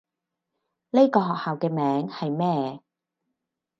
[0.93, 2.79] 呢個學校嘅名係咩？